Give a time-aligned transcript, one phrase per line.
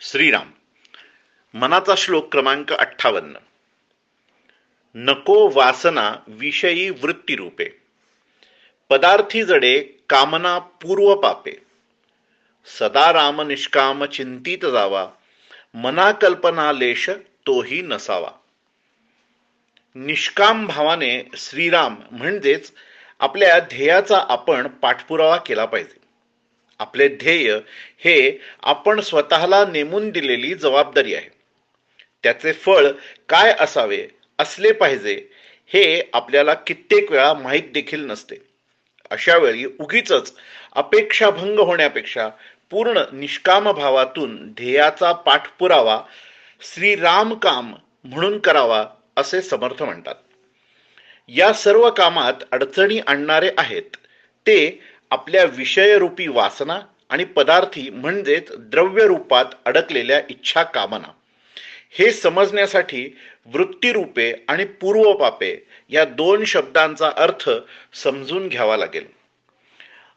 [0.00, 0.50] श्रीराम
[1.54, 3.36] मनाचा श्लोक क्रमांक अठ्ठावन्न.
[4.94, 7.68] नको वासना विषयी वृत्ती रूपे
[8.90, 11.52] पदार्थी जडे कामना पूर्व पापे
[12.66, 15.10] सदा राम निष्काम चिंतित जावा
[15.74, 17.10] मना कल्पना लेश
[17.46, 18.30] तोही नसावा.
[19.94, 22.72] निष्काम भावाने श्रीराम म्हणजेच
[23.18, 26.07] आपल्या ध्येयाचा आपण पाठपुरावा केला पाहिजे.
[26.80, 27.52] आपले ध्येय
[28.04, 31.28] हे आपण स्वतःला नेमून दिलेली जबाबदारी आहे.
[32.22, 32.86] त्याचे फळ
[33.28, 34.06] काय असावे
[34.38, 35.14] असले पाहिजे
[35.70, 38.36] हे आपल्याला कित्येक वेळा माहीत देखील नसते.
[39.10, 40.12] अशा वेळी उगीच
[40.72, 42.28] अपेक्षाभंग होण्यापेक्षा
[42.70, 46.00] पूर्ण निष्काम भावातून ध्येयाचा पाठपुरावा
[46.62, 48.84] श्रीराम काम म्हणून करावा
[49.16, 50.14] असे समर्थ म्हणतात.
[51.28, 53.96] या सर्व कामात अडचणी आणणारे आहेत
[54.46, 54.58] ते
[55.10, 61.12] आपल्या विषयरूपी वासना आणि पदार्थी म्हणजेच द्रव्य रूपात अडकलेल्या इच्छा कामना.
[61.90, 67.50] हे समजण्यासाठी वृत्तीरूपे आणि पूर्वपापे या दोन शब्दांचा अर्थ
[67.94, 69.06] समजून घ्यावा लागेल.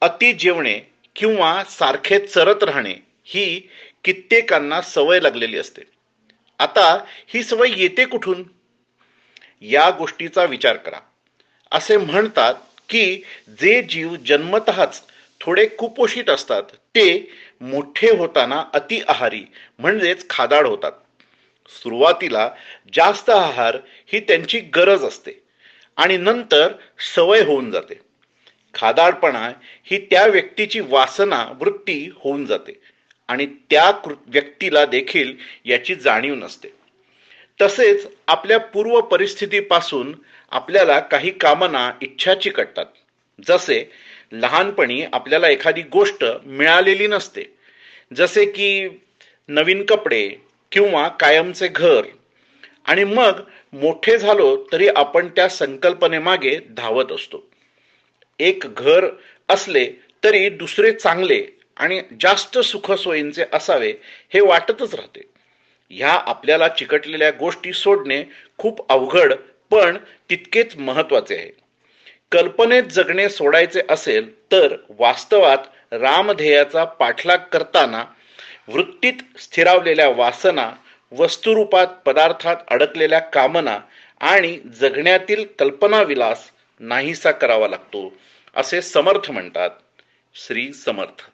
[0.00, 0.80] अति जेवणे
[1.16, 3.70] किंवा सारखे चरत राहणे ही
[4.04, 5.82] कित्येकांना सवय लागलेली असते.
[6.58, 8.44] आता ही सवय येते कुठून?
[9.60, 10.98] या गोष्टीचा विचार करा.
[11.70, 12.54] असे म्हणतात
[12.88, 15.02] की जे जीव जन्मतःच
[15.40, 16.62] थोडे कुपोषित असतात
[16.94, 17.06] ते
[17.60, 19.44] मोठे होताना अति आहारी
[19.78, 20.92] म्हणजेच खादाड होतात.
[21.82, 22.48] सुरुवातीला
[22.94, 23.76] जास्त आहार
[24.12, 25.32] ही त्यांची गरज असते
[25.96, 26.72] आणि नंतर
[27.14, 28.00] सवय होऊन जाते.
[28.74, 29.48] खादाडपणा
[29.84, 32.80] ही त्या व्यक्तीची वासना वृत्ती होऊन जाते
[33.28, 33.90] आणि त्या
[34.26, 36.68] व्यक्तीला देखील याची जाणीव नसते.
[37.60, 40.14] तसेच आपल्या पूर्व परिस्थितीपासून
[40.50, 42.86] आपल्याला काही कामना इच्छाची कटतात.
[43.48, 43.90] जसे
[44.32, 47.42] लहानपणी आपल्याला एखादी गोष्ट मिळालेली नसते.
[48.16, 48.88] जसे की
[49.48, 50.28] नवीन कपडे
[50.72, 52.02] किंवा कायमचे घर.
[52.84, 53.40] आणि मग
[53.72, 57.50] मोठे झालो तरी आपण त्या संकल्पनेमागे धावत असतो.
[58.38, 59.06] एक घर
[59.48, 59.86] असले
[60.24, 61.46] तरी दुसरे चांगले
[61.76, 63.94] आणि जास्त सुखसोयींचे असावे
[64.34, 65.33] हे वाटतच राहते.
[65.90, 68.24] ह्या आपल्याला चिकटलेल्या गोष्टी सोडणे
[68.58, 69.34] खूप अवघड
[69.70, 69.96] पण
[70.30, 71.50] तितकेच महत्त्वाचे आहे.
[72.32, 75.58] कल्पनेत जगणे सोडायचे असेल तर वास्तवात
[75.92, 78.04] रामध्येयाचा पाठलाग करताना
[78.68, 80.72] वृत्तीत स्थिरावलेल्या वासना
[81.12, 83.78] वस्तुरूपात पदार्थात अडकलेल्या कामना
[84.20, 88.12] आणि जगण्यातील कल्पनाविलास नाहीसा करावा लागतो
[88.54, 89.70] असे समर्थ म्हणतात.
[90.34, 91.33] श्री समर्थ.